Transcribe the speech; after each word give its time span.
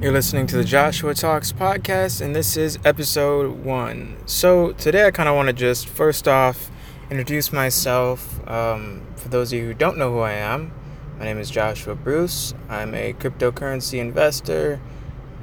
You're 0.00 0.12
listening 0.12 0.46
to 0.46 0.56
the 0.56 0.62
Joshua 0.62 1.12
Talks 1.12 1.50
podcast, 1.50 2.20
and 2.20 2.32
this 2.32 2.56
is 2.56 2.78
episode 2.84 3.64
one. 3.64 4.16
So, 4.26 4.70
today 4.74 5.04
I 5.04 5.10
kind 5.10 5.28
of 5.28 5.34
want 5.34 5.48
to 5.48 5.52
just 5.52 5.88
first 5.88 6.28
off 6.28 6.70
introduce 7.10 7.52
myself. 7.52 8.48
Um, 8.48 9.04
for 9.16 9.28
those 9.28 9.52
of 9.52 9.58
you 9.58 9.64
who 9.64 9.74
don't 9.74 9.98
know 9.98 10.12
who 10.12 10.20
I 10.20 10.34
am, 10.34 10.70
my 11.18 11.24
name 11.24 11.38
is 11.38 11.50
Joshua 11.50 11.96
Bruce. 11.96 12.54
I'm 12.68 12.94
a 12.94 13.12
cryptocurrency 13.14 13.98
investor, 13.98 14.80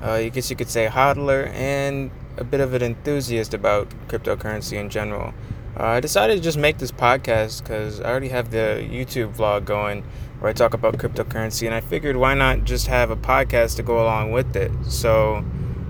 uh, 0.02 0.12
I 0.12 0.30
guess 0.30 0.50
you 0.50 0.56
could 0.56 0.70
say 0.70 0.88
hodler, 0.88 1.50
and 1.50 2.10
a 2.38 2.46
bit 2.46 2.62
of 2.62 2.74
an 2.74 2.82
enthusiast 2.82 3.54
about 3.54 3.90
cryptocurrency 4.08 4.80
in 4.80 4.90
general. 4.90 5.34
Uh, 5.78 5.84
I 5.84 6.00
decided 6.00 6.38
to 6.38 6.42
just 6.42 6.58
make 6.58 6.78
this 6.78 6.92
podcast 6.92 7.62
because 7.62 8.00
I 8.00 8.10
already 8.10 8.30
have 8.30 8.52
the 8.52 8.88
YouTube 8.90 9.36
vlog 9.36 9.66
going 9.66 10.04
where 10.40 10.50
I 10.50 10.54
talk 10.54 10.74
about 10.74 10.98
cryptocurrency, 10.98 11.66
and 11.66 11.76
I 11.76 11.82
figured 11.82 12.16
why 12.16 12.34
not 12.34 12.64
just 12.64 12.88
have 12.88 13.10
a 13.10 13.16
podcast 13.18 13.76
to 13.78 13.84
go 13.84 14.02
along 14.02 14.32
with 14.32 14.56
it. 14.56 14.72
So, 14.88 15.44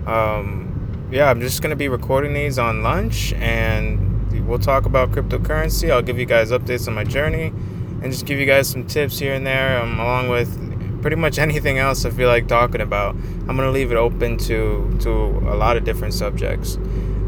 um, 0.06 1.08
yeah, 1.10 1.30
I'm 1.30 1.40
just 1.40 1.62
gonna 1.62 1.76
be 1.76 1.88
recording 1.88 2.34
these 2.34 2.58
on 2.58 2.82
lunch, 2.82 3.32
and 3.34 4.46
we'll 4.48 4.58
talk 4.58 4.86
about 4.86 5.12
cryptocurrency. 5.12 5.90
I'll 5.90 6.02
give 6.02 6.18
you 6.18 6.26
guys 6.26 6.50
updates 6.50 6.88
on 6.88 6.94
my 6.94 7.04
journey, 7.04 7.52
and 8.02 8.04
just 8.10 8.26
give 8.26 8.40
you 8.40 8.46
guys 8.46 8.68
some 8.68 8.86
tips 8.88 9.20
here 9.20 9.34
and 9.34 9.46
there, 9.46 9.80
um, 9.80 10.00
along 10.00 10.28
with 10.28 11.00
pretty 11.00 11.16
much 11.16 11.38
anything 11.46 11.78
else 11.78 12.04
I 12.04 12.10
feel 12.10 12.28
like 12.28 12.48
talking 12.48 12.80
about. 12.80 13.14
I'm 13.14 13.56
gonna 13.56 13.70
leave 13.70 13.92
it 13.92 13.96
open 13.96 14.36
to 14.38 14.96
to 15.02 15.10
a 15.10 15.54
lot 15.54 15.76
of 15.76 15.84
different 15.84 16.14
subjects. 16.14 16.76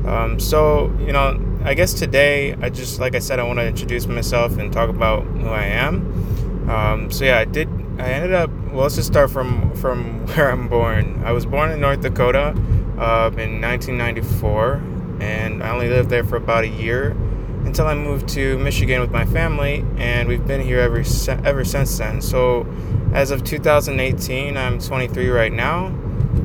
Um, 0.06 0.40
so, 0.40 0.92
you 1.00 1.12
know, 1.12 1.38
I 1.64 1.74
guess 1.74 1.92
today 1.92 2.54
I 2.54 2.70
just 2.70 3.00
like 3.00 3.14
I 3.14 3.18
said 3.18 3.38
I 3.40 3.42
want 3.42 3.58
to 3.58 3.66
introduce 3.66 4.06
myself 4.06 4.58
and 4.58 4.72
talk 4.72 4.88
about 4.88 5.24
who 5.24 5.48
I 5.48 5.64
am. 5.64 6.70
Um, 6.70 7.10
so 7.10 7.24
yeah, 7.24 7.38
I 7.38 7.44
did. 7.44 7.68
I 7.98 8.10
ended 8.12 8.32
up. 8.32 8.50
Well, 8.70 8.82
let's 8.82 8.94
just 8.94 9.08
start 9.08 9.30
from 9.30 9.74
from 9.76 10.26
where 10.34 10.50
I'm 10.50 10.68
born. 10.68 11.22
I 11.24 11.32
was 11.32 11.46
born 11.46 11.70
in 11.70 11.80
North 11.80 12.00
Dakota 12.00 12.54
uh, 12.98 13.30
in 13.36 13.60
1994, 13.60 14.74
and 15.20 15.62
I 15.62 15.70
only 15.70 15.88
lived 15.88 16.10
there 16.10 16.24
for 16.24 16.36
about 16.36 16.64
a 16.64 16.68
year 16.68 17.16
until 17.64 17.86
I 17.86 17.94
moved 17.94 18.28
to 18.30 18.56
Michigan 18.58 19.00
with 19.00 19.10
my 19.10 19.24
family, 19.26 19.84
and 19.96 20.28
we've 20.28 20.46
been 20.46 20.60
here 20.60 20.80
ever 20.80 21.02
ever 21.44 21.64
since 21.64 21.98
then. 21.98 22.20
So, 22.20 22.66
as 23.12 23.30
of 23.30 23.44
2018, 23.44 24.56
I'm 24.56 24.78
23 24.78 25.28
right 25.28 25.52
now, 25.52 25.86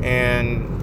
and 0.02 0.73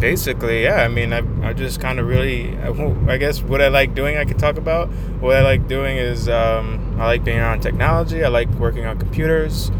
basically, 0.00 0.64
yeah. 0.64 0.82
I 0.82 0.88
mean, 0.88 1.12
I, 1.12 1.22
I 1.46 1.52
just 1.52 1.80
kind 1.80 2.00
of 2.00 2.06
really, 2.06 2.56
I, 2.58 3.18
guess 3.18 3.42
what 3.42 3.60
I 3.60 3.68
like 3.68 3.94
doing, 3.94 4.16
I 4.16 4.24
could 4.24 4.38
talk 4.38 4.56
about. 4.56 4.88
What 5.20 5.36
I 5.36 5.42
like 5.42 5.68
doing 5.68 5.98
is 5.98 6.28
um, 6.28 6.96
I 6.98 7.06
like 7.06 7.22
being 7.22 7.38
around 7.38 7.60
technology. 7.60 8.24
I 8.24 8.28
like 8.28 8.48
working 8.54 8.86
on 8.86 8.98
computers. 8.98 9.70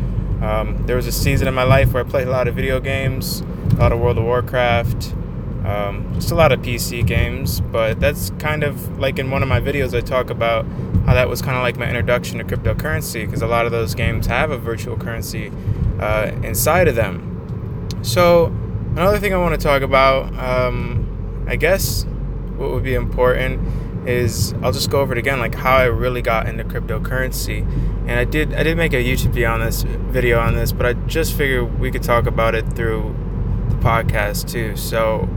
Um, 0.41 0.85
there 0.87 0.97
was 0.97 1.07
a 1.07 1.13
season 1.13 1.49
in 1.49 1.55
my 1.55 1.65
life 1.65 1.93
where 1.93 2.05
I 2.05 2.09
played 2.09 2.29
a 2.29 2.31
lot 2.31 2.47
of 2.47 2.55
video 2.55 2.81
games, 2.81 3.41
a 3.73 3.77
lot 3.77 3.93
of 3.93 3.99
World 3.99 4.19
of 4.19 4.25
Warcraft, 4.25 5.15
um, 5.65 6.13
just 6.15 6.31
a 6.31 6.35
lot 6.35 6.53
of 6.53 6.61
PC 6.61 7.07
games. 7.07 7.61
But 7.61 7.99
that's 7.99 8.31
kind 8.39 8.63
of 8.63 8.99
like 8.99 9.19
in 9.19 9.31
one 9.31 9.43
of 9.43 9.49
my 9.49 9.61
videos, 9.61 9.97
I 9.97 10.01
talk 10.01 10.31
about 10.31 10.67
how 11.07 11.15
that 11.15 11.29
was 11.29 11.43
kind 11.43 11.57
of 11.57 11.63
like 11.63 11.77
my 11.77 11.89
introduction 11.89 12.39
to 12.39 12.45
cryptocurrency 12.45 13.25
because 13.27 13.43
a 13.43 13.47
lot 13.47 13.67
of 13.67 13.73
those 13.73 13.95
games 13.95 14.27
have 14.27 14.51
a 14.51 14.59
virtual 14.59 14.97
currency 14.97 15.51
uh, 15.99 16.31
inside 16.43 16.89
of 16.89 16.95
them. 16.95 17.27
So, 18.03 18.55
Another 18.93 19.19
thing 19.19 19.33
I 19.33 19.37
want 19.37 19.55
to 19.55 19.61
talk 19.61 19.83
about, 19.83 20.37
um, 20.37 21.45
I 21.49 21.57
guess, 21.57 22.05
what 22.57 22.71
would 22.71 22.83
be 22.83 22.95
important 22.95 24.09
is 24.09 24.53
I'll 24.63 24.73
just 24.73 24.91
go 24.91 25.01
over 25.01 25.13
it 25.13 25.19
again, 25.19 25.39
like 25.39 25.55
how 25.55 25.77
I 25.77 25.85
really 25.85 26.23
got 26.23 26.49
into 26.49 26.65
cryptocurrency. 26.65 27.61
And 28.09 28.13
I 28.13 28.25
did 28.25 28.53
I 28.53 28.65
did 28.65 28.77
make 28.77 28.93
a 28.93 28.97
YouTube 28.97 29.33
video 29.33 29.53
on 29.53 29.61
this 29.61 29.83
video 29.83 30.41
on 30.41 30.55
this, 30.57 30.73
but 30.73 30.87
I 30.87 30.93
just 30.95 31.37
figured 31.37 31.79
we 31.79 31.91
could 31.93 32.03
talk 32.03 32.27
about 32.27 32.55
it 32.55 32.67
through 32.73 33.15
the 33.69 33.77
podcast 33.77 34.51
too. 34.51 34.77
So 34.77 35.29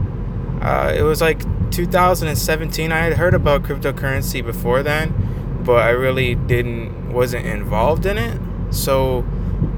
uh, 0.60 0.92
it 0.94 1.02
was 1.02 1.20
like 1.20 1.40
2017. 1.70 2.90
I 2.90 2.98
had 2.98 3.14
heard 3.14 3.34
about 3.34 3.62
cryptocurrency 3.62 4.44
before 4.44 4.82
then, 4.82 5.62
but 5.64 5.82
I 5.82 5.90
really 5.90 6.34
didn't 6.34 7.12
wasn't 7.12 7.46
involved 7.46 8.04
in 8.04 8.18
it. 8.18 8.40
So 8.70 9.24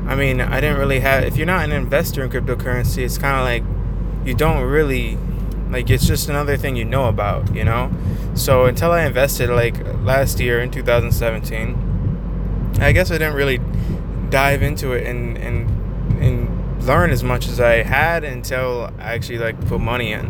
I 0.06 0.14
mean, 0.14 0.40
I 0.40 0.60
didn't 0.60 0.78
really 0.78 1.00
have. 1.00 1.24
If 1.24 1.36
you're 1.36 1.46
not 1.46 1.64
an 1.64 1.72
investor 1.72 2.22
in 2.22 2.30
cryptocurrency, 2.30 2.98
it's 2.98 3.18
kind 3.18 3.36
of 3.36 3.44
like 3.44 3.64
you 4.26 4.34
don't 4.34 4.62
really 4.62 5.18
like. 5.68 5.90
It's 5.90 6.06
just 6.06 6.28
another 6.28 6.56
thing 6.56 6.76
you 6.76 6.84
know 6.84 7.06
about, 7.06 7.52
you 7.54 7.64
know. 7.64 7.90
So 8.34 8.66
until 8.66 8.92
I 8.92 9.04
invested 9.04 9.50
like 9.50 9.74
last 10.04 10.38
year 10.38 10.60
in 10.60 10.70
2017, 10.70 12.76
I 12.80 12.92
guess 12.92 13.10
I 13.10 13.18
didn't 13.18 13.34
really 13.34 13.60
dive 14.30 14.62
into 14.62 14.92
it 14.92 15.04
and 15.06 15.36
and 15.38 15.68
and 16.22 16.84
learn 16.84 17.10
as 17.10 17.24
much 17.24 17.48
as 17.48 17.58
I 17.58 17.82
had 17.82 18.22
until 18.22 18.92
I 19.00 19.14
actually 19.14 19.38
like 19.38 19.60
put 19.66 19.80
money 19.80 20.12
in, 20.12 20.26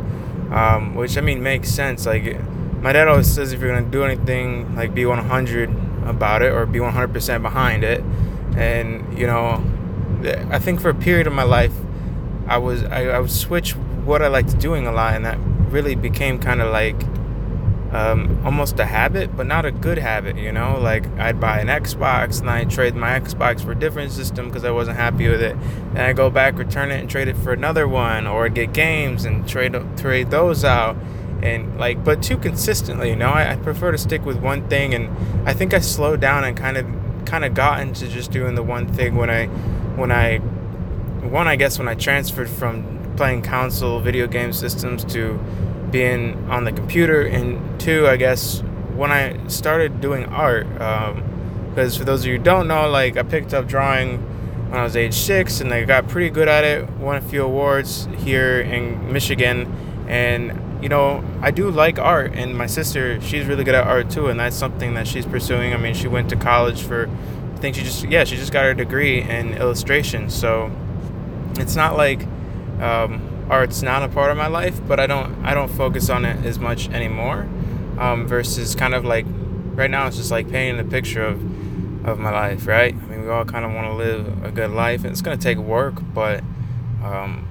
um, 0.52 0.94
which 0.94 1.18
I 1.18 1.20
mean 1.20 1.42
makes 1.42 1.68
sense. 1.68 2.06
Like 2.06 2.40
my 2.80 2.92
dad 2.92 3.08
always 3.08 3.30
says, 3.30 3.52
if 3.52 3.60
you're 3.60 3.74
gonna 3.74 3.90
do 3.90 4.04
anything, 4.04 4.74
like 4.74 4.94
be 4.94 5.04
100 5.04 5.68
about 6.06 6.40
it 6.40 6.52
or 6.52 6.64
be 6.64 6.78
100% 6.78 7.42
behind 7.42 7.84
it 7.84 8.02
and 8.56 9.18
you 9.18 9.26
know 9.26 9.62
i 10.50 10.58
think 10.58 10.80
for 10.80 10.88
a 10.88 10.94
period 10.94 11.26
of 11.26 11.32
my 11.32 11.42
life 11.42 11.72
i 12.48 12.56
was 12.56 12.82
i, 12.84 13.04
I 13.04 13.18
would 13.18 13.30
switch 13.30 13.72
what 14.04 14.22
i 14.22 14.28
liked 14.28 14.58
doing 14.58 14.86
a 14.86 14.92
lot 14.92 15.14
and 15.14 15.24
that 15.24 15.38
really 15.70 15.94
became 15.94 16.38
kind 16.38 16.60
of 16.60 16.72
like 16.72 16.96
um, 17.92 18.40
almost 18.44 18.78
a 18.78 18.84
habit 18.84 19.36
but 19.36 19.46
not 19.46 19.64
a 19.64 19.70
good 19.70 19.98
habit 19.98 20.36
you 20.36 20.52
know? 20.52 20.78
Like 20.78 21.06
i'd 21.18 21.40
buy 21.40 21.60
an 21.60 21.68
xbox 21.68 22.40
and 22.40 22.50
i'd 22.50 22.70
trade 22.70 22.94
my 22.94 23.18
xbox 23.20 23.64
for 23.64 23.72
a 23.72 23.78
different 23.78 24.12
system 24.12 24.46
because 24.46 24.64
i 24.64 24.70
wasn't 24.70 24.96
happy 24.96 25.28
with 25.28 25.42
it. 25.42 25.56
And 25.90 25.98
i 25.98 26.12
go 26.12 26.30
back 26.30 26.58
return 26.58 26.90
it 26.90 27.00
and 27.00 27.08
trade 27.08 27.28
it 27.28 27.36
for 27.36 27.52
another 27.52 27.86
one 27.88 28.26
or 28.26 28.48
get 28.48 28.72
games 28.72 29.24
and 29.24 29.48
trade 29.48 29.76
trade 29.96 30.30
those 30.30 30.64
out. 30.64 30.96
And 31.42 31.78
like 31.78 32.02
but 32.02 32.22
too 32.22 32.38
consistently 32.38 33.10
you 33.10 33.16
know? 33.16 33.30
I, 33.30 33.52
I 33.52 33.56
prefer 33.56 33.92
to 33.92 33.98
stick 33.98 34.24
with 34.24 34.38
one 34.38 34.68
thing 34.68 34.94
and 34.94 35.48
i 35.48 35.54
think 35.54 35.72
i 35.72 35.78
slowed 35.78 36.20
down 36.20 36.44
and 36.44 36.56
kind 36.56 36.76
of 36.76 36.86
kind 37.26 37.44
of 37.44 37.54
got 37.54 37.80
into 37.80 38.08
just 38.08 38.30
doing 38.30 38.54
the 38.54 38.62
one 38.62 38.86
thing 38.86 39.16
when 39.16 39.30
I 39.30 39.46
when 39.96 40.10
I 40.10 40.38
one 40.38 41.48
I 41.48 41.56
guess 41.56 41.78
when 41.78 41.88
I 41.88 41.94
transferred 41.94 42.48
from 42.48 43.14
playing 43.16 43.42
console 43.42 44.00
video 44.00 44.26
game 44.26 44.52
systems 44.52 45.04
to 45.06 45.38
being 45.90 46.50
on 46.50 46.64
the 46.64 46.72
computer. 46.72 47.22
And 47.22 47.80
two 47.80 48.06
I 48.06 48.16
guess 48.16 48.60
when 48.94 49.10
I 49.10 49.46
started 49.48 50.00
doing 50.00 50.24
art 50.26 50.66
because 50.72 51.94
um, 51.94 51.98
for 51.98 52.04
those 52.04 52.20
of 52.20 52.26
you 52.26 52.38
who 52.38 52.42
don't 52.42 52.68
know 52.68 52.88
like 52.88 53.16
I 53.16 53.22
picked 53.22 53.52
up 53.52 53.66
drawing 53.66 54.18
when 54.70 54.80
I 54.80 54.84
was 54.84 54.96
age 54.96 55.14
six 55.14 55.60
and 55.60 55.72
I 55.72 55.84
got 55.84 56.08
pretty 56.08 56.30
good 56.30 56.48
at 56.48 56.64
it 56.64 56.88
won 56.92 57.16
a 57.16 57.20
few 57.20 57.42
awards 57.42 58.08
here 58.18 58.60
in 58.60 59.12
Michigan. 59.12 59.72
And 60.08 60.65
you 60.82 60.88
know, 60.88 61.24
I 61.40 61.50
do 61.50 61.70
like 61.70 61.98
art, 61.98 62.32
and 62.34 62.56
my 62.56 62.66
sister, 62.66 63.20
she's 63.20 63.46
really 63.46 63.64
good 63.64 63.74
at 63.74 63.86
art 63.86 64.10
too, 64.10 64.28
and 64.28 64.38
that's 64.38 64.56
something 64.56 64.94
that 64.94 65.06
she's 65.06 65.26
pursuing. 65.26 65.72
I 65.72 65.76
mean, 65.76 65.94
she 65.94 66.08
went 66.08 66.28
to 66.30 66.36
college 66.36 66.82
for, 66.82 67.08
I 67.54 67.56
think 67.58 67.76
she 67.76 67.82
just, 67.82 68.04
yeah, 68.04 68.24
she 68.24 68.36
just 68.36 68.52
got 68.52 68.64
her 68.64 68.74
degree 68.74 69.22
in 69.22 69.54
illustration. 69.54 70.28
So 70.30 70.70
it's 71.54 71.76
not 71.76 71.96
like 71.96 72.22
um, 72.80 73.46
art's 73.48 73.82
not 73.82 74.02
a 74.02 74.08
part 74.08 74.30
of 74.30 74.36
my 74.36 74.48
life, 74.48 74.78
but 74.86 75.00
I 75.00 75.06
don't, 75.06 75.44
I 75.44 75.54
don't 75.54 75.70
focus 75.70 76.10
on 76.10 76.24
it 76.24 76.44
as 76.44 76.58
much 76.58 76.90
anymore. 76.90 77.48
Um, 77.98 78.26
versus 78.26 78.74
kind 78.74 78.94
of 78.94 79.06
like 79.06 79.24
right 79.74 79.90
now, 79.90 80.06
it's 80.06 80.18
just 80.18 80.30
like 80.30 80.50
painting 80.50 80.78
a 80.78 80.88
picture 80.88 81.24
of, 81.24 82.06
of 82.06 82.18
my 82.18 82.30
life, 82.30 82.66
right? 82.66 82.94
I 82.94 83.06
mean, 83.06 83.22
we 83.22 83.30
all 83.30 83.46
kind 83.46 83.64
of 83.64 83.72
want 83.72 83.86
to 83.86 83.94
live 83.94 84.44
a 84.44 84.50
good 84.50 84.70
life, 84.70 85.04
and 85.04 85.12
it's 85.12 85.22
gonna 85.22 85.38
take 85.38 85.56
work, 85.56 85.94
but 86.12 86.44
um, 87.02 87.48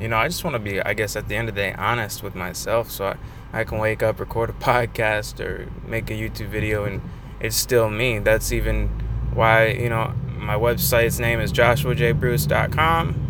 you 0.00 0.08
know, 0.08 0.16
I 0.16 0.28
just 0.28 0.44
want 0.44 0.54
to 0.54 0.58
be, 0.60 0.80
I 0.80 0.94
guess, 0.94 1.16
at 1.16 1.28
the 1.28 1.36
end 1.36 1.48
of 1.48 1.54
the 1.54 1.60
day, 1.60 1.74
honest 1.76 2.22
with 2.22 2.34
myself. 2.34 2.90
So 2.90 3.06
I, 3.06 3.16
I 3.60 3.64
can 3.64 3.78
wake 3.78 4.02
up, 4.02 4.20
record 4.20 4.50
a 4.50 4.52
podcast, 4.64 5.40
or 5.40 5.68
make 5.86 6.10
a 6.10 6.14
YouTube 6.14 6.48
video, 6.48 6.84
and 6.84 7.00
it's 7.40 7.56
still 7.56 7.88
me. 7.88 8.18
That's 8.18 8.52
even 8.52 8.88
why, 9.32 9.68
you 9.68 9.88
know, 9.88 10.12
my 10.36 10.54
website's 10.54 11.18
name 11.18 11.40
is 11.40 11.52
joshuajbruce.com. 11.52 13.22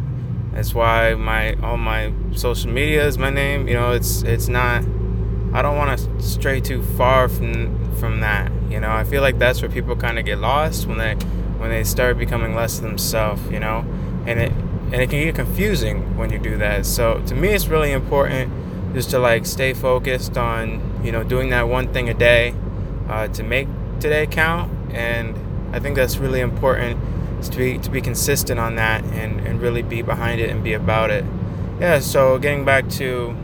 That's 0.52 0.74
why 0.74 1.14
my 1.14 1.54
all 1.62 1.76
my 1.76 2.12
social 2.34 2.70
media 2.70 3.06
is 3.06 3.18
my 3.18 3.30
name. 3.30 3.68
You 3.68 3.74
know, 3.74 3.92
it's 3.92 4.22
it's 4.22 4.48
not. 4.48 4.82
I 5.52 5.62
don't 5.62 5.76
want 5.76 5.98
to 5.98 6.22
stray 6.22 6.60
too 6.60 6.82
far 6.82 7.28
from 7.28 7.94
from 7.96 8.20
that. 8.20 8.50
You 8.70 8.80
know, 8.80 8.90
I 8.90 9.04
feel 9.04 9.22
like 9.22 9.38
that's 9.38 9.60
where 9.60 9.70
people 9.70 9.96
kind 9.96 10.18
of 10.18 10.24
get 10.24 10.38
lost 10.38 10.86
when 10.86 10.96
they 10.98 11.14
when 11.58 11.68
they 11.70 11.84
start 11.84 12.18
becoming 12.18 12.54
less 12.54 12.78
themselves. 12.78 13.42
You 13.50 13.60
know, 13.60 13.84
and 14.26 14.40
it 14.40 14.52
and 14.92 14.96
it 14.96 15.10
can 15.10 15.20
get 15.20 15.34
confusing 15.34 16.16
when 16.16 16.30
you 16.30 16.38
do 16.38 16.56
that. 16.58 16.86
So 16.86 17.22
to 17.26 17.34
me, 17.34 17.48
it's 17.48 17.66
really 17.66 17.92
important 17.92 18.52
just 18.94 19.10
to 19.10 19.18
like 19.18 19.44
stay 19.44 19.74
focused 19.74 20.38
on 20.38 21.00
you 21.04 21.12
know 21.12 21.22
doing 21.22 21.50
that 21.50 21.68
one 21.68 21.92
thing 21.92 22.08
a 22.08 22.14
day 22.14 22.54
uh, 23.08 23.28
to 23.28 23.42
make 23.42 23.68
today 24.00 24.26
count, 24.26 24.72
and 24.94 25.36
I 25.74 25.80
think 25.80 25.96
that's 25.96 26.18
really 26.18 26.40
important 26.40 27.00
to 27.42 27.56
be 27.56 27.78
to 27.78 27.90
be 27.90 28.00
consistent 28.00 28.60
on 28.60 28.76
that 28.76 29.04
and 29.04 29.40
and 29.40 29.60
really 29.60 29.82
be 29.82 30.02
behind 30.02 30.40
it 30.40 30.50
and 30.50 30.62
be 30.62 30.72
about 30.72 31.10
it. 31.10 31.24
Yeah. 31.80 31.98
So 31.98 32.38
getting 32.38 32.64
back 32.64 32.88
to 32.90 33.36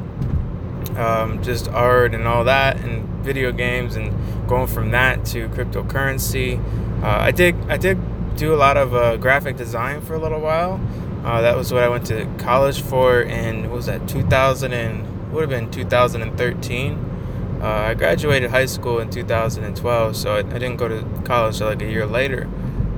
um, 0.97 1.43
just 1.43 1.69
art 1.69 2.15
and 2.15 2.27
all 2.27 2.45
that 2.45 2.79
and 2.81 3.09
video 3.25 3.53
games 3.53 3.97
and 3.97 4.13
going 4.49 4.67
from 4.67 4.91
that 4.93 5.25
to 5.27 5.49
cryptocurrency. 5.49 6.63
Uh, 7.03 7.19
I 7.21 7.31
did 7.31 7.57
I 7.69 7.77
did 7.77 7.99
do 8.37 8.55
a 8.55 8.57
lot 8.57 8.77
of 8.77 8.95
uh, 8.95 9.17
graphic 9.17 9.57
design 9.57 10.01
for 10.01 10.15
a 10.15 10.19
little 10.19 10.41
while 10.41 10.81
Uh, 11.25 11.41
that 11.41 11.57
was 11.57 11.73
what 11.73 11.83
I 11.83 11.89
went 11.89 12.07
to 12.07 12.27
college 12.39 12.83
for 12.83 13.23
in 13.23 13.63
what 13.63 13.77
was 13.77 13.87
that 13.87 14.09
2000 14.09 14.73
and 14.73 15.33
would 15.33 15.43
have 15.43 15.51
been 15.51 15.71
2013. 15.71 17.13
Uh, 17.61 17.67
I 17.67 17.95
graduated 17.95 18.51
high 18.51 18.67
school 18.67 18.99
in 18.99 19.09
2012, 19.09 20.17
so 20.17 20.35
I, 20.35 20.39
I 20.39 20.43
didn't 20.43 20.77
go 20.77 20.89
to 20.89 21.23
college 21.25 21.55
until 21.55 21.69
like 21.69 21.83
a 21.83 21.89
year 21.89 22.07
later. 22.07 22.49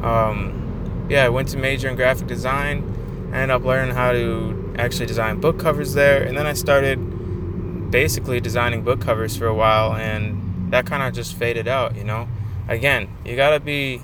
Um, 0.02 1.06
yeah, 1.10 1.26
I 1.26 1.28
went 1.28 1.48
to 1.48 1.58
major 1.58 1.88
in 1.88 1.96
graphic 1.96 2.26
design. 2.26 3.30
I 3.32 3.40
ended 3.40 3.50
up 3.50 3.64
learning 3.64 3.94
how 3.94 4.12
to 4.12 4.74
actually 4.78 5.06
design 5.06 5.40
book 5.40 5.58
covers 5.58 5.92
there, 5.92 6.22
and 6.22 6.36
then 6.36 6.46
I 6.46 6.54
started 6.54 7.90
basically 7.90 8.40
designing 8.40 8.82
book 8.82 9.02
covers 9.02 9.36
for 9.36 9.46
a 9.46 9.54
while, 9.54 9.94
and 9.94 10.72
that 10.72 10.86
kind 10.86 11.02
of 11.02 11.12
just 11.12 11.34
faded 11.34 11.68
out. 11.68 11.94
You 11.94 12.04
know, 12.04 12.26
again, 12.68 13.08
you 13.24 13.36
gotta 13.36 13.60
be 13.60 14.00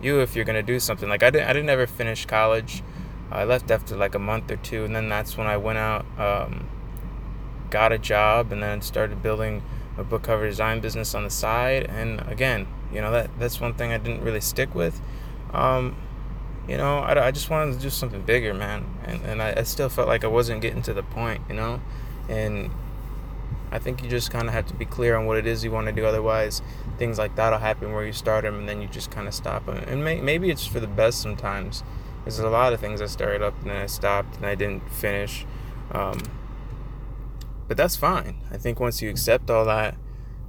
you 0.00 0.20
if 0.20 0.36
you're 0.36 0.44
gonna 0.44 0.62
do 0.62 0.78
something. 0.78 1.08
Like 1.08 1.24
I 1.24 1.30
didn't, 1.30 1.48
I 1.48 1.52
didn't 1.52 1.70
ever 1.70 1.88
finish 1.88 2.24
college. 2.24 2.84
I 3.30 3.44
left 3.44 3.70
after 3.70 3.96
like 3.96 4.14
a 4.14 4.18
month 4.18 4.50
or 4.50 4.56
two, 4.56 4.84
and 4.84 4.94
then 4.94 5.08
that's 5.08 5.36
when 5.36 5.46
I 5.46 5.56
went 5.56 5.78
out, 5.78 6.04
um, 6.18 6.68
got 7.70 7.92
a 7.92 7.98
job, 7.98 8.52
and 8.52 8.62
then 8.62 8.80
started 8.82 9.22
building 9.22 9.62
a 9.96 10.04
book 10.04 10.22
cover 10.22 10.48
design 10.48 10.80
business 10.80 11.14
on 11.14 11.24
the 11.24 11.30
side. 11.30 11.84
And 11.84 12.20
again, 12.28 12.66
you 12.92 13.00
know 13.00 13.10
that 13.12 13.30
that's 13.38 13.60
one 13.60 13.74
thing 13.74 13.92
I 13.92 13.98
didn't 13.98 14.22
really 14.22 14.40
stick 14.40 14.74
with. 14.74 15.00
Um, 15.52 15.96
you 16.68 16.76
know, 16.76 16.98
I, 16.98 17.26
I 17.26 17.30
just 17.30 17.50
wanted 17.50 17.74
to 17.74 17.80
do 17.80 17.90
something 17.90 18.22
bigger, 18.22 18.54
man. 18.54 18.86
And 19.04 19.22
and 19.22 19.42
I, 19.42 19.54
I 19.58 19.62
still 19.64 19.88
felt 19.88 20.08
like 20.08 20.24
I 20.24 20.28
wasn't 20.28 20.60
getting 20.60 20.82
to 20.82 20.94
the 20.94 21.02
point, 21.02 21.42
you 21.48 21.54
know. 21.54 21.80
And 22.28 22.70
I 23.70 23.78
think 23.78 24.02
you 24.02 24.08
just 24.08 24.30
kind 24.30 24.46
of 24.46 24.54
have 24.54 24.66
to 24.68 24.74
be 24.74 24.84
clear 24.84 25.16
on 25.16 25.26
what 25.26 25.36
it 25.36 25.46
is 25.46 25.64
you 25.64 25.72
want 25.72 25.86
to 25.86 25.92
do. 25.92 26.06
Otherwise, 26.06 26.62
things 26.96 27.18
like 27.18 27.34
that'll 27.36 27.58
happen 27.58 27.92
where 27.92 28.04
you 28.04 28.12
start 28.12 28.44
them 28.44 28.60
and 28.60 28.68
then 28.68 28.80
you 28.80 28.88
just 28.88 29.10
kind 29.10 29.26
of 29.26 29.34
stop 29.34 29.66
them. 29.66 29.78
And 29.88 30.04
may, 30.04 30.20
maybe 30.20 30.50
it's 30.50 30.66
for 30.66 30.80
the 30.80 30.86
best 30.86 31.20
sometimes. 31.20 31.82
There's 32.24 32.38
a 32.38 32.48
lot 32.48 32.72
of 32.72 32.80
things 32.80 33.00
I 33.00 33.06
started 33.06 33.42
up 33.42 33.60
and 33.60 33.70
then 33.70 33.76
I 33.76 33.86
stopped 33.86 34.36
and 34.36 34.46
I 34.46 34.54
didn't 34.54 34.90
finish. 34.90 35.46
Um, 35.92 36.20
but 37.68 37.76
that's 37.76 37.96
fine. 37.96 38.38
I 38.50 38.56
think 38.56 38.80
once 38.80 39.02
you 39.02 39.10
accept 39.10 39.50
all 39.50 39.64
that, 39.66 39.96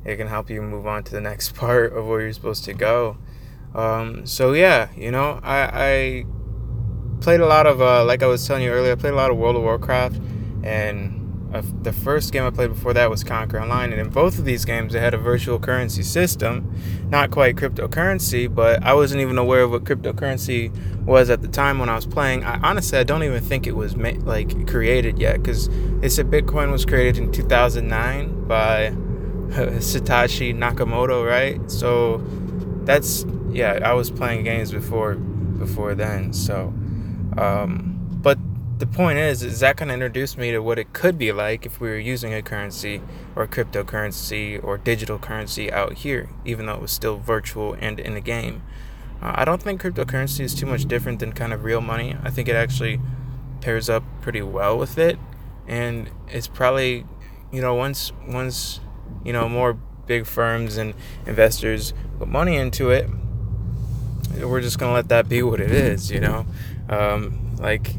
it 0.04 0.18
can 0.18 0.28
help 0.28 0.50
you 0.50 0.62
move 0.62 0.88
on 0.88 1.04
to 1.04 1.12
the 1.12 1.22
next 1.22 1.56
part 1.56 1.94
of 1.94 2.08
where 2.08 2.22
you're 2.22 2.34
supposed 2.34 2.64
to 2.66 2.74
go. 2.74 3.18
Um, 3.74 4.26
so 4.26 4.54
yeah, 4.54 4.90
you 4.96 5.12
know, 5.12 5.40
I, 5.44 5.70
I 5.74 6.26
played 7.20 7.42
a 7.42 7.46
lot 7.46 7.68
of, 7.68 7.82
uh, 7.82 8.06
like 8.06 8.24
I 8.24 8.28
was 8.28 8.46
telling 8.48 8.64
you 8.64 8.72
earlier, 8.72 8.94
I 8.94 8.96
played 8.96 9.14
a 9.14 9.18
lot 9.18 9.32
of 9.32 9.38
World 9.38 9.58
of 9.58 9.64
Warcraft, 9.64 10.22
and 10.64 11.25
uh, 11.56 11.62
the 11.84 11.94
first 11.94 12.34
game 12.34 12.44
I 12.44 12.50
played 12.50 12.70
before 12.70 12.94
that 12.94 13.10
was 13.10 13.24
Conquer 13.24 13.62
Online, 13.62 13.94
and 13.94 14.02
in 14.02 14.10
both 14.10 14.38
of 14.38 14.44
these 14.44 14.66
games, 14.66 14.92
they 14.92 15.00
had 15.00 15.14
a 15.14 15.18
virtual 15.18 15.58
currency 15.58 16.04
system, 16.04 16.76
not 17.10 17.32
quite 17.32 17.56
cryptocurrency, 17.56 18.54
but 18.54 18.84
I 18.84 18.94
wasn't 18.94 19.22
even 19.22 19.38
aware 19.38 19.62
of 19.62 19.72
what 19.72 19.86
cryptocurrency 19.86 20.70
was 21.06 21.30
at 21.30 21.42
the 21.42 21.48
time 21.48 21.80
when 21.80 21.88
I 21.88 21.96
was 21.96 22.06
playing. 22.06 22.44
I 22.44 22.60
honestly, 22.62 22.98
I 22.98 23.04
don't 23.04 23.24
even 23.24 23.42
think 23.42 23.68
it 23.68 23.76
was 23.76 23.96
ma- 23.96 24.20
like 24.24 24.68
created 24.68 25.18
yet, 25.18 25.42
because 25.42 25.70
they 26.02 26.10
said 26.10 26.30
Bitcoin 26.30 26.74
was 26.74 26.84
created 26.84 27.18
in 27.18 27.32
2009 27.32 28.48
by 28.48 28.90
Satoshi 29.80 30.54
Nakamoto, 30.54 31.26
right? 31.26 31.72
So 31.72 32.18
that's 32.84 33.26
yeah. 33.50 33.80
I 33.82 33.94
was 33.94 34.12
playing 34.12 34.44
games 34.44 34.74
before 34.74 35.16
before 35.16 35.96
then. 35.96 36.34
So, 36.34 36.74
um, 37.38 37.95
the 38.78 38.88
point 38.88 39.18
is, 39.18 39.42
is 39.42 39.62
that 39.62 39.78
kind 39.78 39.90
of 39.90 39.94
introduced 39.94 40.38
me 40.38 40.52
to 40.52 40.60
what 40.60 40.78
it 40.78 40.92
could 40.92 41.18
be 41.18 41.32
like 41.32 41.66
if 41.66 41.80
we 41.80 41.88
were 41.88 41.98
using 41.98 42.34
a 42.34 42.42
currency 42.42 43.02
or 43.36 43.48
cryptocurrency 43.48 44.62
or 44.62 44.78
digital 44.78 45.18
currency 45.18 45.72
out 45.72 45.94
here, 45.94 46.30
even 46.44 46.66
though 46.66 46.74
it 46.74 46.82
was 46.82 46.92
still 46.92 47.18
virtual 47.18 47.74
and 47.80 48.00
in 48.00 48.18
a 48.18 48.22
game. 48.22 48.64
Uh, 49.22 49.34
I 49.36 49.46
don't 49.46 49.64
think 49.64 49.82
cryptocurrency 49.82 50.42
is 50.42 50.54
too 50.54 50.66
much 50.66 50.86
different 50.86 51.20
than 51.20 51.32
kind 51.32 51.54
of 51.54 51.64
real 51.64 51.80
money. 51.80 52.18
I 52.22 52.30
think 52.30 52.50
it 52.50 52.56
actually 52.56 53.00
pairs 53.62 53.90
up 53.90 54.04
pretty 54.22 54.42
well 54.42 54.78
with 54.78 54.98
it, 54.98 55.18
and 55.68 56.10
it's 56.28 56.48
probably, 56.48 57.06
you 57.52 57.62
know, 57.62 57.74
once 57.74 58.12
once 58.28 58.82
you 59.24 59.32
know 59.32 59.48
more 59.48 59.74
big 60.06 60.26
firms 60.26 60.76
and 60.76 60.94
investors 61.26 61.94
put 62.20 62.28
money 62.28 62.58
into 62.58 62.92
it, 62.92 63.10
we're 64.42 64.62
just 64.62 64.78
gonna 64.80 64.94
let 64.94 65.08
that 65.08 65.30
be 65.30 65.42
what 65.42 65.62
it 65.62 65.72
is, 65.72 66.12
you 66.12 66.20
know. 66.20 66.46
Um, 66.90 67.56
like, 67.58 67.96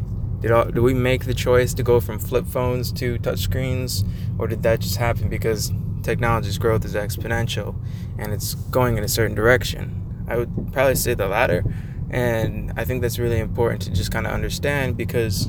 did 0.47 0.53
all, 0.53 0.65
did 0.67 0.79
we 0.79 0.95
make 0.95 1.25
the 1.25 1.35
choice 1.35 1.75
to 1.75 1.83
go 1.83 1.99
from 1.99 2.21
flip 2.21 2.47
phones 2.47 2.93
to 2.93 3.19
touchscreens, 3.19 4.09
or 4.39 4.47
did 4.47 4.63
that 4.63 4.79
just 4.79 4.97
happen 4.97 5.29
because 5.29 5.73
technology's 6.05 6.57
growth 6.57 6.85
is 6.85 6.95
exponential 6.95 7.75
and 8.17 8.33
it's 8.33 8.55
going 8.55 8.97
in 8.97 9.03
a 9.03 9.09
certain 9.09 9.35
direction? 9.35 10.25
I 10.29 10.37
would 10.37 10.73
probably 10.73 10.95
say 10.95 11.15
the 11.15 11.27
latter, 11.27 11.65
and 12.11 12.73
I 12.77 12.85
think 12.85 13.03
that's 13.03 13.19
really 13.19 13.41
important 13.41 13.83
to 13.83 13.91
just 13.91 14.13
kind 14.13 14.25
of 14.25 14.33
understand 14.33 14.97
because 14.97 15.49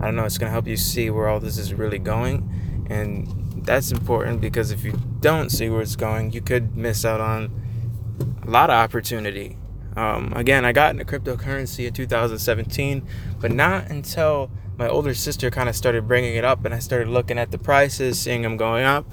I 0.00 0.04
don't 0.04 0.14
know, 0.14 0.24
it's 0.24 0.38
gonna 0.38 0.52
help 0.52 0.68
you 0.68 0.76
see 0.76 1.10
where 1.10 1.26
all 1.26 1.40
this 1.40 1.58
is 1.58 1.74
really 1.74 1.98
going, 1.98 2.86
and 2.88 3.26
that's 3.64 3.90
important 3.90 4.40
because 4.40 4.70
if 4.70 4.84
you 4.84 4.92
don't 5.18 5.50
see 5.50 5.68
where 5.68 5.82
it's 5.82 5.96
going, 5.96 6.30
you 6.30 6.40
could 6.40 6.76
miss 6.76 7.04
out 7.04 7.20
on 7.20 7.50
a 8.46 8.48
lot 8.48 8.70
of 8.70 8.74
opportunity. 8.74 9.56
Um, 9.96 10.32
again, 10.34 10.64
I 10.64 10.72
got 10.72 10.90
into 10.90 11.04
cryptocurrency 11.04 11.86
in 11.86 11.92
2017, 11.92 13.06
but 13.40 13.52
not 13.52 13.90
until 13.90 14.50
my 14.76 14.88
older 14.88 15.14
sister 15.14 15.50
kind 15.50 15.68
of 15.68 15.76
started 15.76 16.06
bringing 16.08 16.36
it 16.36 16.44
up 16.44 16.64
and 16.64 16.74
I 16.74 16.78
started 16.78 17.08
looking 17.08 17.38
at 17.38 17.50
the 17.50 17.58
prices, 17.58 18.18
seeing 18.20 18.42
them 18.42 18.56
going 18.56 18.84
up. 18.84 19.06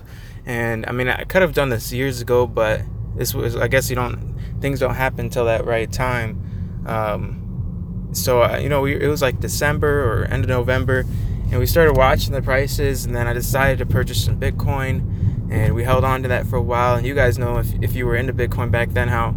And 0.46 0.86
I 0.86 0.92
mean, 0.92 1.10
I 1.10 1.24
could 1.24 1.42
have 1.42 1.54
done 1.54 1.70
this 1.70 1.92
years 1.92 2.22
ago, 2.22 2.48
but 2.48 2.82
this 3.16 3.34
was, 3.34 3.56
I 3.56 3.68
guess, 3.68 3.90
you 3.90 3.96
don't, 3.96 4.36
things 4.62 4.80
don't 4.80 4.96
happen 4.96 5.26
until 5.26 5.46
that 5.46 5.66
right 5.66 5.92
time. 5.92 6.84
Um, 6.86 8.10
so, 8.14 8.44
uh, 8.44 8.58
you 8.58 8.70
know, 8.70 8.82
we, 8.82 8.96
it 8.96 9.08
was 9.08 9.22
like 9.22 9.40
December 9.40 10.04
or 10.04 10.26
end 10.26 10.44
of 10.44 10.50
November, 10.50 11.06
and 11.50 11.60
we 11.60 11.66
started 11.66 11.96
watching 11.96 12.34
the 12.34 12.42
prices 12.42 13.06
and 13.06 13.16
then 13.16 13.26
i 13.26 13.34
decided 13.34 13.78
to 13.78 13.86
purchase 13.86 14.24
some 14.24 14.40
bitcoin 14.40 15.50
and 15.50 15.74
we 15.74 15.84
held 15.84 16.04
on 16.04 16.22
to 16.22 16.28
that 16.28 16.46
for 16.46 16.58
a 16.58 16.62
while 16.62 16.96
and 16.96 17.08
you 17.08 17.16
guys 17.16 17.38
know 17.38 17.58
if, 17.58 17.74
if 17.82 17.96
you 17.96 18.06
were 18.06 18.16
into 18.16 18.34
bitcoin 18.34 18.70
back 18.70 18.90
then 18.90 19.08
how 19.08 19.34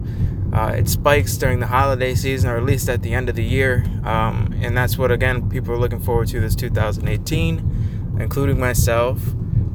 uh, 0.52 0.72
it 0.76 0.88
spikes 0.88 1.36
during 1.36 1.60
the 1.60 1.66
holiday 1.66 2.14
season 2.14 2.50
or 2.50 2.56
at 2.56 2.64
least 2.64 2.88
at 2.88 3.02
the 3.02 3.14
end 3.14 3.28
of 3.28 3.36
the 3.36 3.44
year 3.44 3.84
um, 4.04 4.52
and 4.62 4.76
that's 4.76 4.98
what 4.98 5.10
again 5.10 5.48
people 5.48 5.72
are 5.72 5.78
looking 5.78 6.00
forward 6.00 6.28
to 6.28 6.40
this 6.40 6.54
2018 6.54 8.16
including 8.20 8.58
myself 8.58 9.18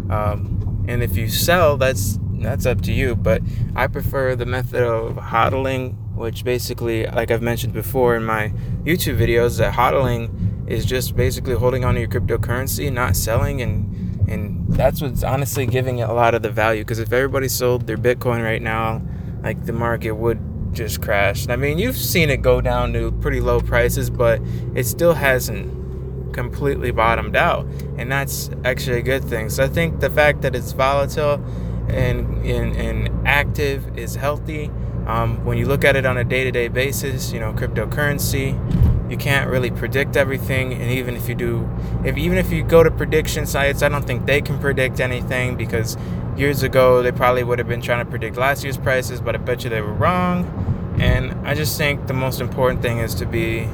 um, 0.10 0.86
and 0.88 1.02
if 1.02 1.16
you 1.16 1.30
sell 1.30 1.78
that's 1.78 2.20
that's 2.40 2.66
up 2.66 2.82
to 2.82 2.92
you 2.92 3.16
but 3.16 3.42
i 3.76 3.88
prefer 3.88 4.36
the 4.36 4.46
method 4.46 4.84
of 4.84 5.16
hodling 5.16 5.96
which 6.16 6.44
basically 6.44 7.06
like 7.08 7.32
i've 7.32 7.42
mentioned 7.42 7.74
before 7.74 8.16
in 8.16 8.24
my 8.24 8.50
youtube 8.84 9.18
videos 9.18 9.58
that 9.58 9.74
hodling 9.74 10.30
is 10.68 10.86
just 10.86 11.16
basically 11.16 11.56
holding 11.56 11.86
on 11.86 11.94
to 11.94 12.00
your 12.02 12.10
cryptocurrency, 12.10 12.92
not 12.92 13.16
selling, 13.16 13.62
and 13.62 13.92
and 14.28 14.66
that's 14.70 15.02
what's 15.02 15.24
honestly 15.24 15.66
giving 15.68 16.00
it 16.00 16.10
a 16.10 16.14
lot 16.14 16.34
of 16.34 16.42
the 16.42 16.50
value. 16.50 16.82
Because 16.82 17.00
if 17.00 17.14
everybody 17.14 17.48
sold 17.48 17.86
their 17.86 17.98
Bitcoin 17.98 18.44
right 18.44 18.62
now, 18.62 19.02
like 19.44 19.66
the 19.66 19.74
market 19.74 20.14
would 20.14 20.40
just 20.76 21.02
crashed. 21.02 21.50
I 21.50 21.56
mean, 21.56 21.80
you've 21.80 21.98
seen 21.98 22.30
it 22.30 22.42
go 22.42 22.62
down 22.62 22.94
to 22.94 23.12
pretty 23.14 23.40
low 23.40 23.60
prices, 23.60 24.10
but 24.10 24.42
it 24.76 24.86
still 24.86 25.14
hasn't 25.14 26.34
completely 26.34 26.92
bottomed 26.92 27.36
out, 27.36 27.66
and 27.98 28.12
that's 28.12 28.50
actually 28.66 29.00
a 29.00 29.02
good 29.02 29.24
thing. 29.24 29.50
So 29.50 29.64
I 29.64 29.68
think 29.68 30.02
the 30.02 30.10
fact 30.10 30.42
that 30.42 30.56
it's 30.56 30.74
volatile 30.74 31.44
and 31.88 32.46
and, 32.46 32.76
and 32.76 33.28
active 33.28 33.98
is 33.98 34.16
healthy. 34.16 34.70
Um, 35.08 35.44
when 35.46 35.58
you 35.58 35.68
look 35.68 35.84
at 35.84 35.96
it 35.96 36.06
on 36.06 36.18
a 36.18 36.24
day-to-day 36.24 36.70
basis, 36.70 37.32
you 37.32 37.40
know, 37.40 37.54
cryptocurrency 37.54 38.60
you 39.10 39.18
can't 39.18 39.50
really 39.50 39.70
predict 39.70 40.18
everything 40.18 40.74
and 40.74 40.90
even 40.92 41.16
if 41.16 41.30
you 41.30 41.36
do 41.36 41.70
if 42.04 42.18
even 42.18 42.38
if 42.38 42.52
you 42.52 42.64
go 42.64 42.82
to 42.82 42.90
prediction 42.90 43.46
sites 43.46 43.84
i 43.84 43.90
don't 43.90 44.08
think 44.08 44.26
they 44.26 44.42
can 44.42 44.58
predict 44.60 45.00
anything 45.00 45.56
because 45.56 45.96
years 46.38 46.64
ago 46.64 47.02
they 47.02 47.12
probably 47.12 47.44
would 47.44 47.60
have 47.60 47.68
been 47.68 47.82
trying 47.82 48.04
to 48.04 48.10
predict 48.10 48.38
last 48.38 48.64
year's 48.64 48.78
prices 48.78 49.22
but 49.22 49.36
i 49.36 49.38
bet 49.38 49.64
you 49.64 49.70
they 49.70 49.82
were 49.82 49.94
wrong. 49.94 50.46
And 51.00 51.34
i 51.48 51.54
just 51.54 51.78
think 51.78 52.08
the 52.08 52.14
most 52.14 52.42
important 52.42 52.82
thing 52.82 53.00
is 53.00 53.16
to 53.16 53.26
be 53.26 53.68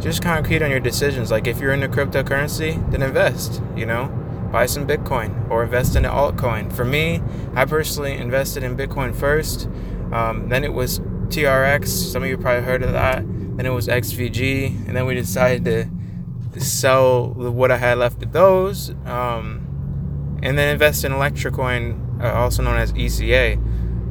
just 0.00 0.22
concrete 0.22 0.62
on 0.62 0.70
your 0.70 0.80
decisions. 0.80 1.30
Like 1.30 1.46
if 1.46 1.60
you're 1.60 1.72
into 1.72 1.88
cryptocurrency 1.88 2.90
then 2.90 3.02
invest 3.02 3.62
you 3.76 3.86
know? 3.86 4.06
Buy 4.52 4.66
some 4.66 4.86
bitcoin 4.86 5.48
or 5.48 5.62
invest 5.62 5.94
in 5.94 6.04
an 6.04 6.10
altcoin. 6.10 6.72
For 6.72 6.84
me 6.84 7.22
i 7.54 7.64
personally 7.64 8.16
invested 8.16 8.62
in 8.62 8.76
bitcoin 8.76 9.14
first. 9.14 9.68
Um, 10.12 10.48
then 10.48 10.64
it 10.64 10.72
was 10.72 11.00
trx 11.28 11.86
some 11.86 12.22
of 12.22 12.28
you 12.28 12.36
probably 12.36 12.64
heard 12.64 12.82
of 12.82 12.92
that. 12.92 13.24
Then 13.60 13.66
it 13.66 13.74
was 13.74 13.88
XVG, 13.88 14.86
and 14.86 14.96
then 14.96 15.04
we 15.04 15.14
decided 15.14 15.64
to, 15.66 16.60
sell 16.60 17.28
what 17.28 17.70
I 17.70 17.76
had 17.76 17.98
left 17.98 18.22
of 18.22 18.32
those, 18.32 18.90
um, 19.04 19.69
and 20.42 20.58
then 20.58 20.68
invest 20.68 21.04
in 21.04 21.12
Electra 21.12 21.50
coin, 21.50 22.18
uh, 22.22 22.32
also 22.32 22.62
known 22.62 22.76
as 22.76 22.92
ECA. 22.92 23.58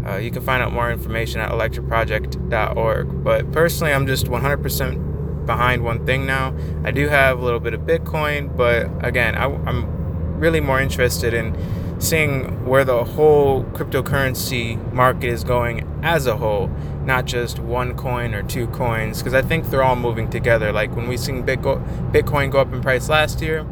Uh, 0.07 0.17
you 0.17 0.31
can 0.31 0.41
find 0.41 0.63
out 0.63 0.71
more 0.71 0.91
information 0.91 1.41
at 1.41 1.51
electraproject.org. 1.51 3.23
But 3.23 3.51
personally, 3.51 3.93
I'm 3.93 4.07
just 4.07 4.27
100% 4.27 5.45
behind 5.45 5.83
one 5.83 6.05
thing 6.05 6.25
now. 6.25 6.55
I 6.83 6.91
do 6.91 7.07
have 7.07 7.39
a 7.39 7.43
little 7.43 7.59
bit 7.59 7.73
of 7.73 7.81
Bitcoin, 7.81 8.55
but 8.55 8.87
again, 9.05 9.35
I, 9.35 9.45
I'm 9.45 10.39
really 10.39 10.61
more 10.61 10.79
interested 10.79 11.33
in 11.33 11.55
seeing 11.99 12.65
where 12.65 12.85
the 12.85 13.03
whole 13.03 13.63
cryptocurrency 13.65 14.93
market 14.93 15.27
is 15.27 15.43
going 15.43 15.85
as 16.01 16.27
a 16.27 16.37
whole, 16.37 16.67
not 17.03 17.25
just 17.25 17.59
one 17.59 17.95
coin 17.95 18.33
or 18.33 18.41
two 18.43 18.67
coins, 18.67 19.17
because 19.17 19.33
I 19.33 19.41
think 19.41 19.69
they're 19.69 19.83
all 19.83 19.97
moving 19.97 20.29
together. 20.29 20.71
Like 20.71 20.95
when 20.95 21.07
we 21.07 21.17
seen 21.17 21.43
Bitcoin 21.43 22.51
go 22.51 22.59
up 22.59 22.71
in 22.71 22.81
price 22.81 23.09
last 23.09 23.41
year, 23.41 23.65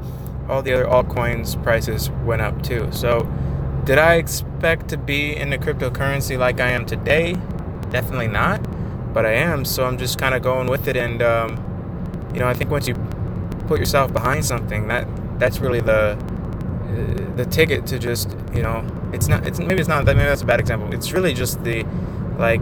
all 0.49 0.61
the 0.61 0.73
other 0.73 0.85
altcoins 0.85 1.61
prices 1.63 2.09
went 2.25 2.41
up 2.41 2.61
too. 2.63 2.89
So, 2.91 3.23
did 3.83 3.97
I 3.97 4.15
expect 4.15 4.89
to 4.89 4.97
be 4.97 5.35
in 5.35 5.49
the 5.49 5.57
cryptocurrency 5.57 6.37
like 6.37 6.59
I 6.59 6.69
am 6.69 6.85
today? 6.85 7.33
Definitely 7.89 8.27
not, 8.27 8.61
but 9.13 9.25
I 9.25 9.33
am. 9.33 9.65
So 9.65 9.85
I'm 9.85 9.97
just 9.97 10.17
kind 10.19 10.35
of 10.35 10.41
going 10.41 10.67
with 10.67 10.87
it, 10.87 10.97
and 10.97 11.21
um, 11.21 12.31
you 12.33 12.39
know, 12.39 12.47
I 12.47 12.53
think 12.53 12.69
once 12.69 12.87
you 12.87 12.95
put 13.67 13.79
yourself 13.79 14.13
behind 14.13 14.45
something, 14.45 14.87
that 14.87 15.07
that's 15.39 15.59
really 15.59 15.81
the 15.81 16.17
the 17.35 17.45
ticket 17.45 17.85
to 17.87 17.99
just 17.99 18.35
you 18.53 18.61
know 18.61 18.85
it's 19.13 19.27
not 19.27 19.47
it's 19.47 19.59
maybe 19.59 19.75
it's 19.75 19.87
not 19.87 20.05
that 20.05 20.15
maybe 20.15 20.27
that's 20.27 20.41
a 20.41 20.45
bad 20.45 20.59
example 20.59 20.91
it's 20.93 21.11
really 21.11 21.33
just 21.33 21.63
the 21.63 21.85
like 22.37 22.61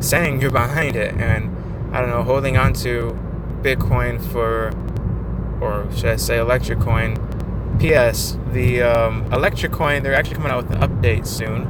saying 0.00 0.40
you're 0.40 0.50
behind 0.50 0.96
it 0.96 1.14
and 1.14 1.94
i 1.94 2.00
don't 2.00 2.10
know 2.10 2.22
holding 2.22 2.56
on 2.56 2.72
to 2.72 3.16
bitcoin 3.62 4.20
for 4.32 4.70
or 5.66 5.90
should 5.92 6.06
i 6.06 6.16
say 6.16 6.38
Electra 6.38 6.76
coin? 6.76 7.16
Ps 7.78 8.38
the 8.52 8.82
um, 8.82 9.30
Electra 9.32 9.68
coin 9.68 10.02
they're 10.02 10.14
actually 10.14 10.36
coming 10.36 10.52
out 10.52 10.66
with 10.66 10.76
an 10.76 10.80
update 10.80 11.26
soon. 11.26 11.64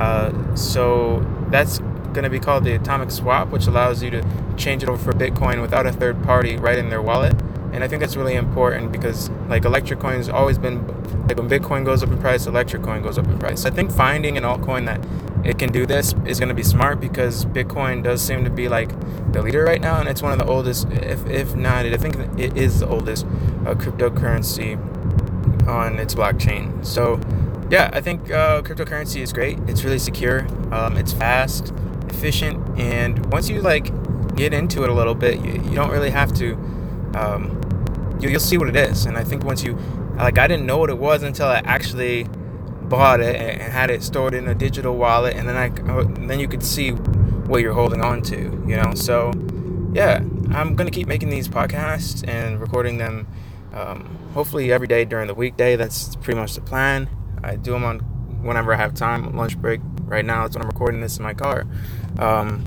Uh, 0.00 0.54
so 0.54 1.24
that's 1.48 1.78
going 2.12 2.24
to 2.24 2.30
be 2.30 2.38
called 2.38 2.64
the 2.64 2.74
atomic 2.74 3.10
swap 3.10 3.48
which 3.48 3.66
allows 3.66 4.02
you 4.02 4.10
to 4.10 4.22
change 4.56 4.82
it 4.82 4.88
over 4.88 5.02
for 5.02 5.12
bitcoin 5.12 5.60
without 5.60 5.86
a 5.86 5.92
third 5.92 6.22
party 6.24 6.56
right 6.56 6.78
in 6.78 6.90
their 6.90 7.02
wallet. 7.02 7.34
And 7.72 7.84
I 7.84 7.88
think 7.88 8.00
that's 8.00 8.16
really 8.16 8.34
important 8.34 8.90
because 8.90 9.28
like 9.48 9.64
Electra 9.66 9.96
Coin 9.96 10.16
has 10.16 10.30
always 10.30 10.56
been 10.56 10.86
like 11.26 11.36
when 11.36 11.48
Bitcoin 11.48 11.84
goes 11.84 12.02
up 12.02 12.10
in 12.10 12.18
price, 12.18 12.46
Electra 12.46 12.80
coin 12.80 13.02
goes 13.02 13.18
up 13.18 13.26
in 13.26 13.38
price. 13.38 13.64
I 13.64 13.70
think 13.70 13.90
finding 13.90 14.36
an 14.36 14.44
altcoin 14.44 14.86
that 14.86 15.00
it 15.46 15.58
can 15.58 15.70
do 15.70 15.86
this 15.86 16.14
is 16.26 16.38
going 16.38 16.48
to 16.48 16.54
be 16.54 16.62
smart 16.62 17.00
because 17.00 17.44
Bitcoin 17.44 18.02
does 18.02 18.20
seem 18.20 18.44
to 18.44 18.50
be 18.50 18.68
like 18.68 18.90
the 19.32 19.42
leader 19.42 19.64
right 19.64 19.80
now, 19.80 20.00
and 20.00 20.08
it's 20.08 20.22
one 20.22 20.32
of 20.32 20.38
the 20.38 20.46
oldest, 20.46 20.88
if 20.90 21.26
if 21.26 21.54
not, 21.54 21.86
I 21.86 21.96
think 21.96 22.16
it 22.38 22.56
is 22.56 22.80
the 22.80 22.88
oldest 22.88 23.24
uh, 23.24 23.74
cryptocurrency 23.74 24.76
on 25.68 25.98
its 25.98 26.14
blockchain. 26.14 26.84
So 26.84 27.20
yeah, 27.70 27.90
I 27.92 28.00
think 28.00 28.30
uh, 28.30 28.62
cryptocurrency 28.62 29.20
is 29.20 29.32
great. 29.32 29.58
It's 29.66 29.84
really 29.84 29.98
secure. 29.98 30.46
Um, 30.72 30.96
it's 30.96 31.12
fast, 31.12 31.72
efficient, 32.08 32.78
and 32.78 33.32
once 33.32 33.48
you 33.48 33.60
like 33.60 33.90
get 34.36 34.52
into 34.52 34.84
it 34.84 34.90
a 34.90 34.94
little 34.94 35.14
bit, 35.14 35.40
you, 35.40 35.52
you 35.52 35.74
don't 35.74 35.90
really 35.90 36.10
have 36.10 36.32
to. 36.34 36.54
Um, 37.14 37.62
you, 38.20 38.30
will 38.30 38.40
see 38.40 38.58
what 38.58 38.68
it 38.68 38.76
is. 38.76 39.06
And 39.06 39.16
I 39.16 39.24
think 39.24 39.44
once 39.44 39.62
you, 39.62 39.74
like, 40.16 40.38
I 40.38 40.46
didn't 40.46 40.66
know 40.66 40.78
what 40.78 40.90
it 40.90 40.98
was 40.98 41.22
until 41.22 41.46
I 41.46 41.58
actually 41.64 42.26
bought 42.88 43.20
it 43.20 43.36
and, 43.36 43.72
had 43.72 43.90
it 43.90 44.02
stored 44.02 44.34
in 44.34 44.48
a 44.48 44.54
digital 44.54 44.96
wallet, 44.96 45.36
and 45.36 45.48
then 45.48 45.56
I, 45.56 45.68
then 46.26 46.40
you 46.40 46.48
could 46.48 46.62
see 46.62 46.90
what 46.90 47.60
you're 47.60 47.74
holding 47.74 48.00
on 48.00 48.22
to, 48.22 48.36
you 48.66 48.76
know. 48.76 48.94
So, 48.94 49.32
yeah, 49.92 50.22
I'm 50.50 50.74
gonna 50.74 50.90
keep 50.90 51.08
making 51.08 51.30
these 51.30 51.48
podcasts 51.48 52.26
and 52.26 52.60
recording 52.60 52.98
them. 52.98 53.26
Um, 53.72 54.16
hopefully 54.36 54.70
every 54.70 54.86
day 54.86 55.06
during 55.06 55.28
the 55.28 55.34
weekday. 55.34 55.76
That's 55.76 56.14
pretty 56.16 56.38
much 56.38 56.54
the 56.54 56.60
plan. 56.60 57.08
I 57.42 57.56
do 57.56 57.72
them 57.72 57.84
on 57.84 58.00
whenever 58.42 58.74
I 58.74 58.76
have 58.76 58.92
time, 58.94 59.34
lunch 59.34 59.56
break. 59.58 59.80
Right 60.02 60.24
now, 60.24 60.44
it's 60.44 60.54
when 60.54 60.62
I'm 60.62 60.68
recording 60.68 61.00
this 61.00 61.16
in 61.16 61.22
my 61.22 61.32
car. 61.32 61.66
Um, 62.18 62.64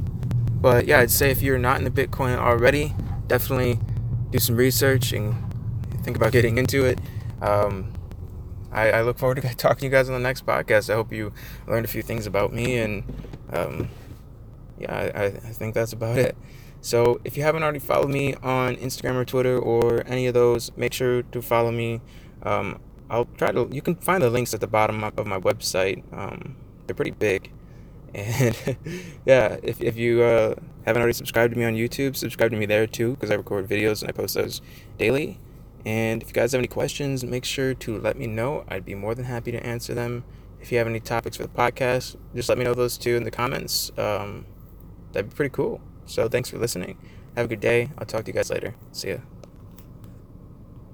but 0.59 0.87
yeah, 0.87 0.99
I'd 0.99 1.11
say 1.11 1.29
if 1.29 1.43
you're 1.43 1.59
not 1.59 1.77
in 1.77 1.83
the 1.83 1.91
Bitcoin 1.91 2.37
already, 2.37 2.95
definitely 3.27 3.79
do 4.31 4.39
some 4.39 4.55
research 4.55 5.13
and 5.13 5.35
think 6.03 6.17
about 6.17 6.31
getting 6.31 6.57
into 6.57 6.85
it. 6.85 6.99
Um, 7.41 7.93
I, 8.71 8.91
I, 8.91 9.01
look 9.01 9.17
forward 9.17 9.41
to 9.41 9.55
talking 9.55 9.79
to 9.79 9.85
you 9.85 9.91
guys 9.91 10.09
on 10.09 10.13
the 10.13 10.27
next 10.27 10.45
podcast. 10.45 10.89
I 10.89 10.95
hope 10.95 11.11
you 11.11 11.33
learned 11.67 11.85
a 11.85 11.89
few 11.89 12.01
things 12.01 12.27
about 12.27 12.53
me, 12.53 12.77
and 12.77 13.03
um, 13.51 13.89
yeah, 14.77 15.11
I, 15.15 15.25
I 15.25 15.29
think 15.31 15.73
that's 15.73 15.93
about 15.93 16.17
it. 16.17 16.37
So 16.81 17.19
if 17.25 17.35
you 17.35 17.43
haven't 17.43 17.63
already 17.63 17.79
followed 17.79 18.09
me 18.09 18.35
on 18.35 18.75
Instagram 18.77 19.15
or 19.15 19.25
Twitter 19.25 19.57
or 19.57 20.03
any 20.07 20.27
of 20.27 20.33
those, 20.33 20.71
make 20.77 20.93
sure 20.93 21.23
to 21.23 21.41
follow 21.41 21.71
me. 21.71 22.01
Um, 22.43 22.79
I'll 23.09 23.25
try 23.25 23.51
to. 23.51 23.67
You 23.71 23.81
can 23.81 23.95
find 23.95 24.23
the 24.23 24.29
links 24.29 24.53
at 24.53 24.61
the 24.61 24.67
bottom 24.67 25.03
of 25.03 25.25
my 25.25 25.39
website. 25.39 26.03
Um, 26.13 26.55
they're 26.87 26.95
pretty 26.95 27.11
big. 27.11 27.51
And 28.15 28.75
yeah, 29.23 29.57
if, 29.61 29.79
if 29.81 29.95
you 29.95 30.23
uh, 30.23 30.55
haven't 30.83 30.99
already 30.99 31.13
subscribed 31.13 31.53
to 31.53 31.59
me 31.59 31.65
on 31.65 31.75
YouTube, 31.75 32.15
subscribe 32.15 32.49
to 32.49 32.57
me 32.57 32.65
there 32.65 32.87
too, 32.87 33.11
because 33.11 33.29
I 33.29 33.35
record 33.35 33.67
videos 33.67 34.01
and 34.01 34.09
I 34.09 34.13
post 34.13 34.33
those 34.33 34.63
daily. 34.97 35.39
And 35.85 36.21
if 36.21 36.29
you 36.29 36.33
guys 36.33 36.51
have 36.51 36.59
any 36.59 36.67
questions, 36.67 37.23
make 37.23 37.45
sure 37.45 37.73
to 37.73 37.97
let 37.97 38.17
me 38.17 38.27
know. 38.27 38.65
I'd 38.67 38.85
be 38.85 38.95
more 38.95 39.15
than 39.15 39.25
happy 39.25 39.51
to 39.51 39.65
answer 39.65 39.93
them. 39.93 40.23
If 40.59 40.71
you 40.71 40.77
have 40.77 40.87
any 40.87 40.99
topics 40.99 41.37
for 41.37 41.43
the 41.43 41.49
podcast, 41.49 42.17
just 42.35 42.49
let 42.49 42.57
me 42.57 42.65
know 42.65 42.73
those 42.73 42.97
too 42.97 43.15
in 43.15 43.23
the 43.23 43.31
comments. 43.31 43.91
Um, 43.97 44.45
that'd 45.13 45.29
be 45.29 45.35
pretty 45.35 45.53
cool. 45.53 45.81
So 46.05 46.27
thanks 46.27 46.49
for 46.49 46.57
listening. 46.57 46.97
Have 47.35 47.45
a 47.45 47.49
good 47.49 47.61
day. 47.61 47.91
I'll 47.97 48.05
talk 48.05 48.25
to 48.25 48.31
you 48.31 48.33
guys 48.33 48.49
later. 48.49 48.75
See 48.91 49.09
ya. 49.09 49.17